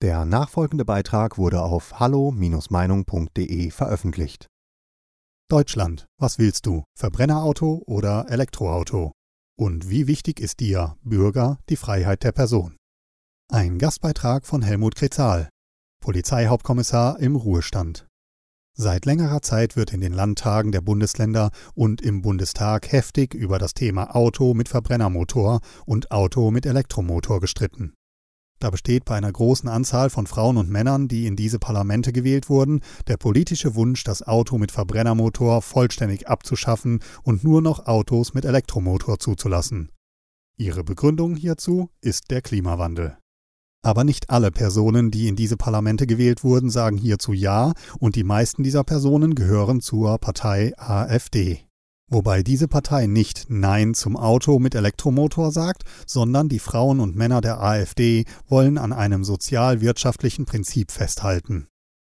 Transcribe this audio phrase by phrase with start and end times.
[0.00, 4.46] Der nachfolgende Beitrag wurde auf hallo-meinung.de veröffentlicht.
[5.50, 6.84] Deutschland, was willst du?
[6.96, 9.10] Verbrennerauto oder Elektroauto?
[9.58, 12.76] Und wie wichtig ist dir, Bürger, die Freiheit der Person?
[13.50, 15.48] Ein Gastbeitrag von Helmut Krezal,
[16.00, 18.06] Polizeihauptkommissar im Ruhestand.
[18.76, 23.74] Seit längerer Zeit wird in den Landtagen der Bundesländer und im Bundestag heftig über das
[23.74, 27.94] Thema Auto mit Verbrennermotor und Auto mit Elektromotor gestritten.
[28.60, 32.48] Da besteht bei einer großen Anzahl von Frauen und Männern, die in diese Parlamente gewählt
[32.48, 38.44] wurden, der politische Wunsch, das Auto mit Verbrennermotor vollständig abzuschaffen und nur noch Autos mit
[38.44, 39.90] Elektromotor zuzulassen.
[40.56, 43.16] Ihre Begründung hierzu ist der Klimawandel.
[43.82, 48.24] Aber nicht alle Personen, die in diese Parlamente gewählt wurden, sagen hierzu Ja, und die
[48.24, 51.67] meisten dieser Personen gehören zur Partei AfD.
[52.10, 57.42] Wobei diese Partei nicht Nein zum Auto mit Elektromotor sagt, sondern die Frauen und Männer
[57.42, 61.68] der AfD wollen an einem sozialwirtschaftlichen Prinzip festhalten.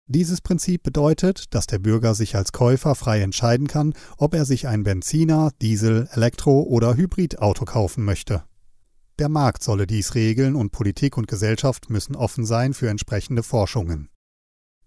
[0.08, 4.68] Dieses Prinzip bedeutet, dass der Bürger sich als Käufer frei entscheiden kann, ob er sich
[4.68, 8.44] ein Benziner, Diesel, Elektro- oder Hybridauto kaufen möchte.
[9.20, 14.10] Der Markt solle dies regeln und Politik und Gesellschaft müssen offen sein für entsprechende Forschungen.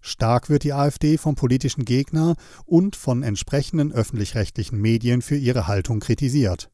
[0.05, 5.99] Stark wird die AfD vom politischen Gegner und von entsprechenden öffentlich-rechtlichen Medien für ihre Haltung
[5.99, 6.69] kritisiert.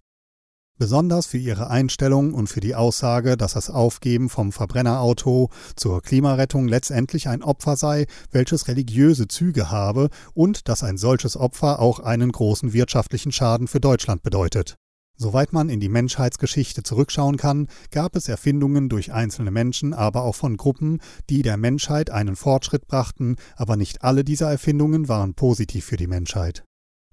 [0.78, 6.68] Besonders für ihre Einstellung und für die Aussage, dass das Aufgeben vom Verbrennerauto zur Klimarettung
[6.68, 12.34] letztendlich ein Opfer sei, welches religiöse Züge habe und dass ein solches Opfer auch einen
[12.34, 14.76] großen wirtschaftlichen Schaden für Deutschland bedeutet.
[15.22, 20.33] Soweit man in die Menschheitsgeschichte zurückschauen kann, gab es Erfindungen durch einzelne Menschen, aber auch
[20.33, 25.86] von Gruppen, die der Menschheit einen Fortschritt brachten, aber nicht alle dieser Erfindungen waren positiv
[25.86, 26.64] für die Menschheit.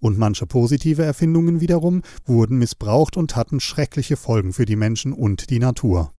[0.00, 5.50] Und manche positive Erfindungen wiederum wurden missbraucht und hatten schreckliche Folgen für die Menschen und
[5.50, 6.14] die Natur.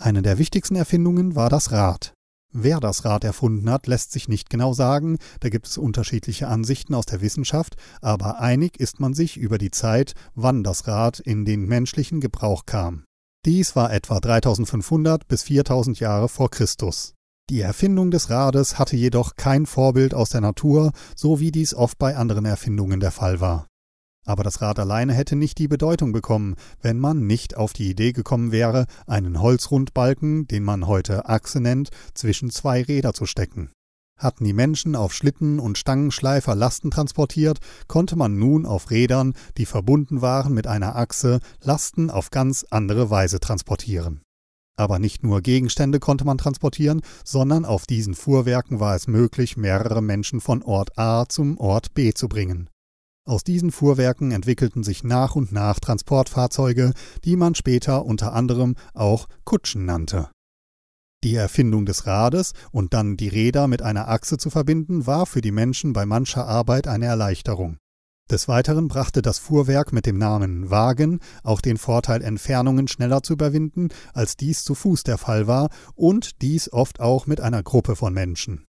[0.00, 2.15] Eine der wichtigsten Erfindungen war das Rad.
[2.58, 6.94] Wer das Rad erfunden hat, lässt sich nicht genau sagen, da gibt es unterschiedliche Ansichten
[6.94, 11.44] aus der Wissenschaft, aber einig ist man sich über die Zeit, wann das Rad in
[11.44, 13.04] den menschlichen Gebrauch kam.
[13.44, 17.12] Dies war etwa 3500 bis 4000 Jahre vor Christus.
[17.50, 21.98] Die Erfindung des Rades hatte jedoch kein Vorbild aus der Natur, so wie dies oft
[21.98, 23.66] bei anderen Erfindungen der Fall war.
[24.26, 28.12] Aber das Rad alleine hätte nicht die Bedeutung bekommen, wenn man nicht auf die Idee
[28.12, 33.70] gekommen wäre, einen Holzrundbalken, den man heute Achse nennt, zwischen zwei Räder zu stecken.
[34.18, 39.66] Hatten die Menschen auf Schlitten und Stangenschleifer Lasten transportiert, konnte man nun auf Rädern, die
[39.66, 44.22] verbunden waren mit einer Achse, Lasten auf ganz andere Weise transportieren.
[44.76, 50.02] Aber nicht nur Gegenstände konnte man transportieren, sondern auf diesen Fuhrwerken war es möglich, mehrere
[50.02, 52.68] Menschen von Ort A zum Ort B zu bringen.
[53.28, 56.92] Aus diesen Fuhrwerken entwickelten sich nach und nach Transportfahrzeuge,
[57.24, 60.30] die man später unter anderem auch Kutschen nannte.
[61.24, 65.40] Die Erfindung des Rades und dann die Räder mit einer Achse zu verbinden, war für
[65.40, 67.78] die Menschen bei mancher Arbeit eine Erleichterung.
[68.30, 73.32] Des Weiteren brachte das Fuhrwerk mit dem Namen Wagen auch den Vorteil, Entfernungen schneller zu
[73.32, 77.96] überwinden, als dies zu Fuß der Fall war, und dies oft auch mit einer Gruppe
[77.96, 78.66] von Menschen.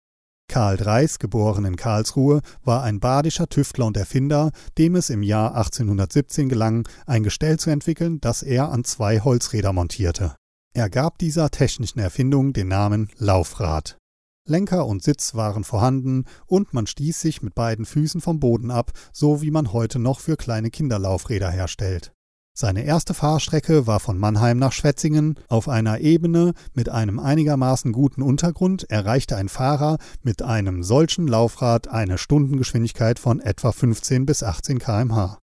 [0.52, 5.56] Karl Dreis, geboren in Karlsruhe, war ein badischer Tüftler und Erfinder, dem es im Jahr
[5.56, 10.36] 1817 gelang, ein Gestell zu entwickeln, das er an zwei Holzräder montierte.
[10.74, 13.98] Er gab dieser technischen Erfindung den Namen Laufrad.
[14.46, 18.92] Lenker und Sitz waren vorhanden und man stieß sich mit beiden Füßen vom Boden ab,
[19.14, 22.12] so wie man heute noch für kleine Kinderlaufräder herstellt.
[22.62, 25.34] Seine erste Fahrstrecke war von Mannheim nach Schwetzingen.
[25.48, 31.88] Auf einer Ebene mit einem einigermaßen guten Untergrund erreichte ein Fahrer mit einem solchen Laufrad
[31.88, 35.40] eine Stundengeschwindigkeit von etwa 15 bis 18 km/h.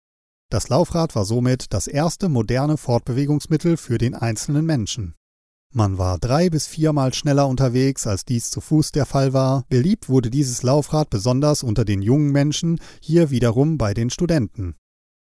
[0.49, 5.15] Das Laufrad war somit das erste moderne Fortbewegungsmittel für den einzelnen Menschen.
[5.73, 9.63] Man war drei bis viermal schneller unterwegs, als dies zu Fuß der Fall war.
[9.69, 14.75] Beliebt wurde dieses Laufrad besonders unter den jungen Menschen, hier wiederum bei den Studenten.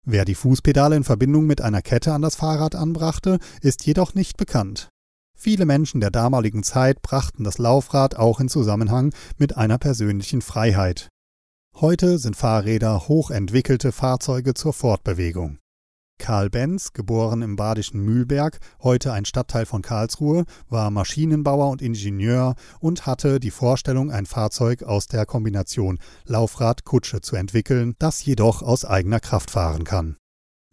[0.09, 4.37] Wer die Fußpedale in Verbindung mit einer Kette an das Fahrrad anbrachte, ist jedoch nicht
[4.37, 4.87] bekannt.
[5.37, 11.09] Viele Menschen der damaligen Zeit brachten das Laufrad auch in Zusammenhang mit einer persönlichen Freiheit.
[11.75, 15.59] Heute sind Fahrräder hochentwickelte Fahrzeuge zur Fortbewegung.
[16.19, 22.55] Karl Benz, geboren im badischen Mühlberg, heute ein Stadtteil von Karlsruhe, war Maschinenbauer und Ingenieur
[22.79, 28.83] und hatte die Vorstellung, ein Fahrzeug aus der Kombination Laufrad-Kutsche zu entwickeln, das jedoch aus
[28.83, 30.17] eigener Kraft fahren kann.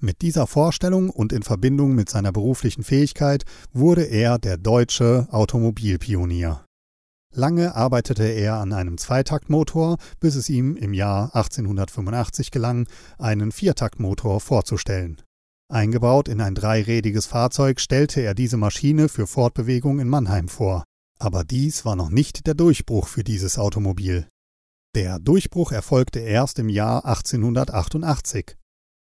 [0.00, 6.64] Mit dieser Vorstellung und in Verbindung mit seiner beruflichen Fähigkeit wurde er der deutsche Automobilpionier.
[7.32, 12.86] Lange arbeitete er an einem Zweitaktmotor, bis es ihm im Jahr 1885 gelang,
[13.18, 15.22] einen Viertaktmotor vorzustellen.
[15.68, 20.84] Eingebaut in ein dreirädiges Fahrzeug stellte er diese Maschine für Fortbewegung in Mannheim vor.
[21.18, 24.28] Aber dies war noch nicht der Durchbruch für dieses Automobil.
[24.94, 28.56] Der Durchbruch erfolgte erst im Jahr 1888.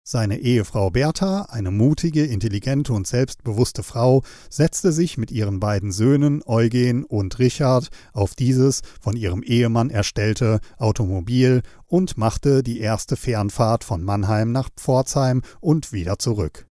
[0.07, 6.43] Seine Ehefrau Bertha, eine mutige, intelligente und selbstbewusste Frau, setzte sich mit ihren beiden Söhnen
[6.45, 13.83] Eugen und Richard auf dieses von ihrem Ehemann erstellte Automobil und machte die erste Fernfahrt
[13.83, 16.67] von Mannheim nach Pforzheim und wieder zurück.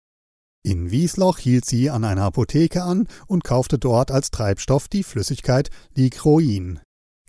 [0.62, 5.70] In Wiesloch hielt sie an einer Apotheke an und kaufte dort als Treibstoff die Flüssigkeit
[5.94, 6.80] Ligroin.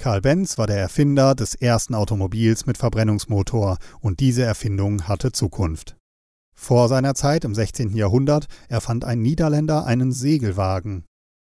[0.04, 5.96] Karl Benz war der Erfinder des ersten Automobils mit Verbrennungsmotor und diese Erfindung hatte Zukunft.
[6.54, 7.96] Vor seiner Zeit im 16.
[7.96, 11.06] Jahrhundert erfand ein Niederländer einen Segelwagen.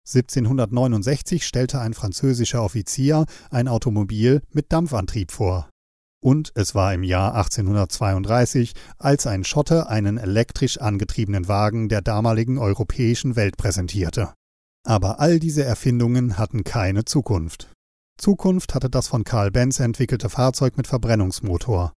[0.06, 5.70] 1769 stellte ein französischer Offizier ein Automobil mit Dampfantrieb vor.
[6.22, 12.58] Und es war im Jahr 1832, als ein Schotte einen elektrisch angetriebenen Wagen der damaligen
[12.58, 14.34] europäischen Welt präsentierte.
[14.86, 17.70] Aber all diese Erfindungen hatten keine Zukunft.
[18.18, 21.94] Zukunft hatte das von Karl Benz entwickelte Fahrzeug mit Verbrennungsmotor.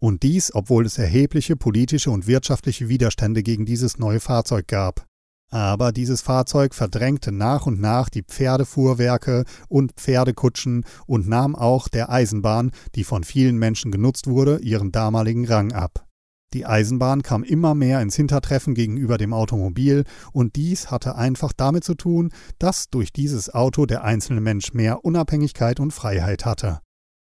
[0.00, 5.06] Und dies, obwohl es erhebliche politische und wirtschaftliche Widerstände gegen dieses neue Fahrzeug gab.
[5.52, 12.10] Aber dieses Fahrzeug verdrängte nach und nach die Pferdefuhrwerke und Pferdekutschen und nahm auch der
[12.10, 16.06] Eisenbahn, die von vielen Menschen genutzt wurde, ihren damaligen Rang ab.
[16.52, 21.84] Die Eisenbahn kam immer mehr ins Hintertreffen gegenüber dem Automobil, und dies hatte einfach damit
[21.84, 26.80] zu tun, dass durch dieses Auto der einzelne Mensch mehr Unabhängigkeit und Freiheit hatte.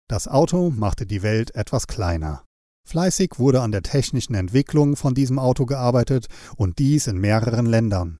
[0.09, 2.45] Das Auto machte die Welt etwas kleiner.
[2.87, 6.27] Fleißig wurde an der technischen Entwicklung von diesem Auto gearbeitet
[6.57, 8.19] und dies in mehreren Ländern.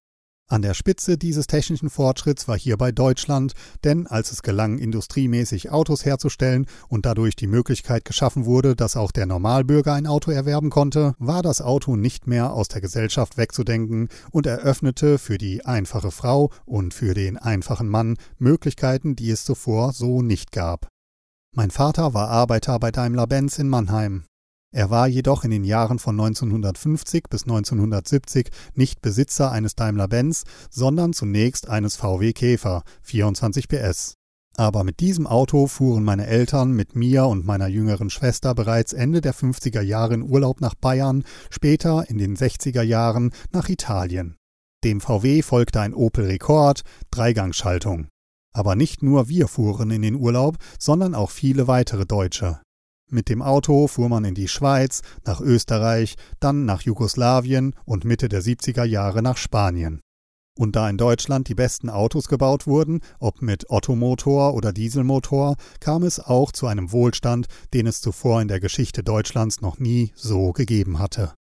[0.49, 6.05] An der Spitze dieses technischen Fortschritts war hierbei Deutschland, denn als es gelang, industriemäßig Autos
[6.05, 11.17] herzustellen und dadurch die Möglichkeit geschaffen wurde, dass auch der Normalbürger ein Auto erwerben konnte,
[11.19, 16.53] war das Auto nicht mehr aus der Gesellschaft wegzudenken und eröffnete für die einfache Frau
[16.65, 20.87] und für den einfachen Mann Möglichkeiten, die es zuvor so nicht gab.
[21.57, 24.23] Mein Vater war Arbeiter bei Daimler-Benz in Mannheim.
[24.77, 31.15] Er war jedoch in den Jahren von 1950 bis 1970 nicht Besitzer eines Daimler-Benz, sondern
[31.15, 34.17] zunächst eines VW Käfer 24 PS.
[34.55, 39.23] Aber mit diesem Auto fuhren meine Eltern mit mir und meiner jüngeren Schwester bereits Ende
[39.23, 44.37] der 50er Jahre in Urlaub nach Bayern, später in den 60er Jahren nach Italien.
[44.85, 48.09] Dem VW folgte ein Opel Rekord, Dreigangschaltung.
[48.53, 52.61] Aber nicht nur wir fuhren in den Urlaub, sondern auch viele weitere Deutsche.
[53.09, 58.29] Mit dem Auto fuhr man in die Schweiz, nach Österreich, dann nach Jugoslawien und Mitte
[58.29, 60.01] der 70er Jahre nach Spanien.
[60.59, 66.03] Und da in Deutschland die besten Autos gebaut wurden, ob mit Ottomotor oder Dieselmotor, kam
[66.03, 70.53] es auch zu einem Wohlstand, den es zuvor in der Geschichte Deutschlands noch nie so
[70.53, 71.35] gegeben hatte.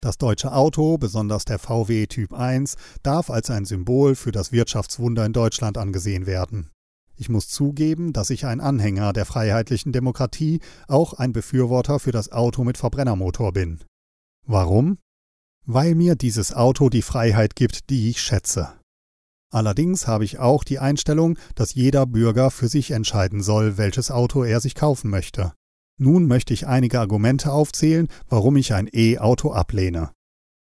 [0.00, 5.26] Das deutsche Auto, besonders der VW Typ 1, darf als ein Symbol für das Wirtschaftswunder
[5.26, 6.70] in Deutschland angesehen werden.
[7.20, 12.32] Ich muss zugeben, dass ich ein Anhänger der freiheitlichen Demokratie, auch ein Befürworter für das
[12.32, 13.84] Auto mit Verbrennermotor bin.
[14.46, 14.96] Warum?
[15.66, 18.72] Weil mir dieses Auto die Freiheit gibt, die ich schätze.
[19.52, 24.42] Allerdings habe ich auch die Einstellung, dass jeder Bürger für sich entscheiden soll, welches Auto
[24.42, 25.52] er sich kaufen möchte.
[25.98, 30.10] Nun möchte ich einige Argumente aufzählen, warum ich ein E-Auto ablehne.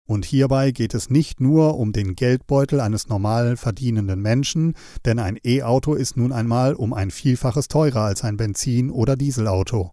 [0.06, 4.74] Und hierbei geht es nicht nur um den Geldbeutel eines normal verdienenden Menschen,
[5.06, 9.92] denn ein E-Auto ist nun einmal um ein Vielfaches teurer als ein Benzin- oder Dieselauto.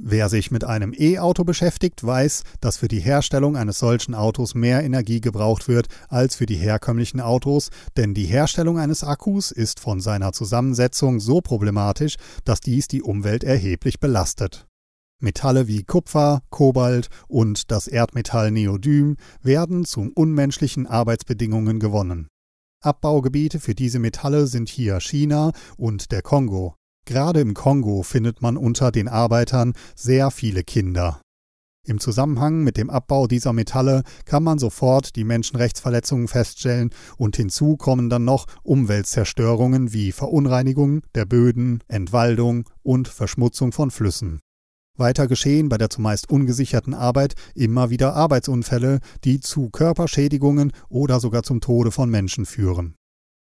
[0.00, 4.84] Wer sich mit einem E-Auto beschäftigt, weiß, dass für die Herstellung eines solchen Autos mehr
[4.84, 10.00] Energie gebraucht wird als für die herkömmlichen Autos, denn die Herstellung eines Akkus ist von
[10.00, 14.67] seiner Zusammensetzung so problematisch, dass dies die Umwelt erheblich belastet.
[15.20, 22.28] Metalle wie Kupfer, Kobalt und das Erdmetall Neodym werden zu unmenschlichen Arbeitsbedingungen gewonnen.
[22.80, 26.74] Abbaugebiete für diese Metalle sind hier China und der Kongo.
[27.04, 31.20] Gerade im Kongo findet man unter den Arbeitern sehr viele Kinder.
[31.84, 37.76] Im Zusammenhang mit dem Abbau dieser Metalle kann man sofort die Menschenrechtsverletzungen feststellen und hinzu
[37.76, 44.40] kommen dann noch Umweltzerstörungen wie Verunreinigung der Böden, Entwaldung und Verschmutzung von Flüssen.
[44.98, 51.42] Weiter geschehen bei der zumeist ungesicherten Arbeit immer wieder Arbeitsunfälle, die zu Körperschädigungen oder sogar
[51.42, 52.94] zum Tode von Menschen führen.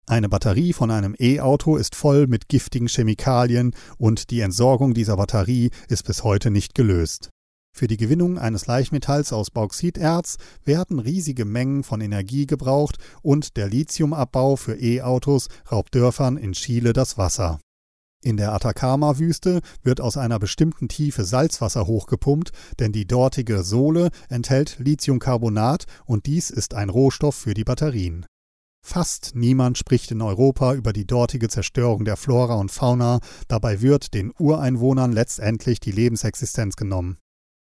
[0.05, 5.69] Eine Batterie von einem E-Auto ist voll mit giftigen Chemikalien und die Entsorgung dieser Batterie
[5.87, 7.29] ist bis heute nicht gelöst.
[7.75, 13.67] Für die Gewinnung eines Leichtmetalls aus Bauxiterz werden riesige Mengen von Energie gebraucht und der
[13.67, 17.59] Lithiumabbau für E-Autos raubt Dörfern in Chile das Wasser.
[18.23, 24.77] In der Atacama-Wüste wird aus einer bestimmten Tiefe Salzwasser hochgepumpt, denn die dortige Sohle enthält
[24.79, 28.25] Lithiumcarbonat und dies ist ein Rohstoff für die Batterien.
[28.81, 34.13] Fast niemand spricht in Europa über die dortige Zerstörung der Flora und Fauna, dabei wird
[34.13, 37.17] den Ureinwohnern letztendlich die Lebensexistenz genommen.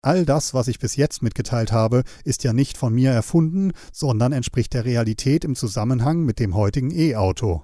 [0.03, 4.33] All das, was ich bis jetzt mitgeteilt habe, ist ja nicht von mir erfunden, sondern
[4.33, 7.63] entspricht der Realität im Zusammenhang mit dem heutigen E-Auto.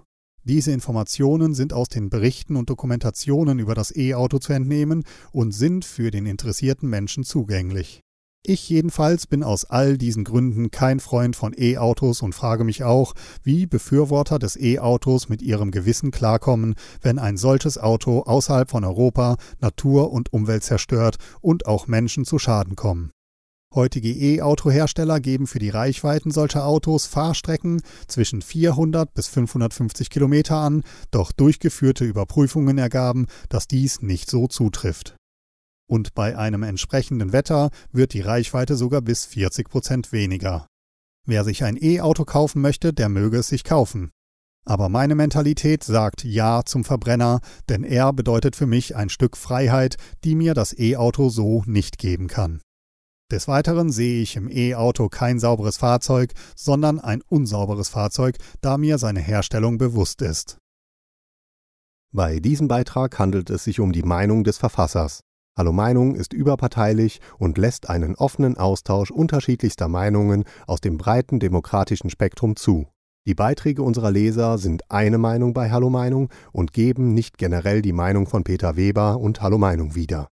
[0.48, 5.84] Diese Informationen sind aus den Berichten und Dokumentationen über das E-Auto zu entnehmen und sind
[5.84, 8.00] für den interessierten Menschen zugänglich.
[8.42, 13.12] Ich jedenfalls bin aus all diesen Gründen kein Freund von E-Autos und frage mich auch,
[13.42, 19.36] wie Befürworter des E-Autos mit ihrem Gewissen klarkommen, wenn ein solches Auto außerhalb von Europa
[19.60, 23.10] Natur und Umwelt zerstört und auch Menschen zu Schaden kommen.
[23.74, 30.82] Heutige E-Auto-Hersteller geben für die Reichweiten solcher Autos Fahrstrecken zwischen 400 bis 550 Kilometer an,
[31.10, 35.16] doch durchgeführte Überprüfungen ergaben, dass dies nicht so zutrifft
[35.88, 40.66] und bei einem entsprechenden Wetter wird die Reichweite sogar bis 40 Prozent weniger.
[41.26, 44.10] Wer sich ein E-Auto kaufen möchte, der möge es sich kaufen.
[44.64, 49.96] Aber meine Mentalität sagt Ja zum Verbrenner, denn er bedeutet für mich ein Stück Freiheit,
[50.24, 52.60] die mir das E-Auto so nicht geben kann.
[53.30, 58.96] Des Weiteren sehe ich im E-Auto kein sauberes Fahrzeug, sondern ein unsauberes Fahrzeug, da mir
[58.96, 60.56] seine Herstellung bewusst ist.
[62.10, 65.20] Bei diesem Beitrag handelt es sich um die Meinung des Verfassers.
[65.58, 72.08] Hallo Meinung ist überparteilich und lässt einen offenen Austausch unterschiedlichster Meinungen aus dem breiten demokratischen
[72.08, 72.86] Spektrum zu.
[73.26, 77.92] Die Beiträge unserer Leser sind eine Meinung bei Hallo Meinung und geben nicht generell die
[77.92, 80.28] Meinung von Peter Weber und Hallo Meinung wieder.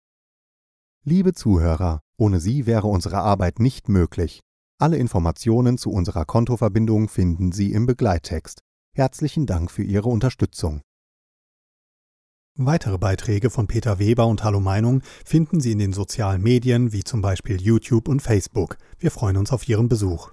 [1.05, 4.41] Liebe Zuhörer, ohne Sie wäre unsere Arbeit nicht möglich.
[4.79, 8.61] Alle Informationen zu unserer Kontoverbindung finden Sie im Begleittext.
[8.95, 10.83] Herzlichen Dank für Ihre Unterstützung.
[12.59, 17.05] Weitere Beiträge von Peter Weber und Hallo Meinung finden Sie in den sozialen Medien wie
[17.05, 18.79] zum Beispiel YouTube und Facebook.
[18.99, 20.33] Wir freuen uns auf Ihren Besuch.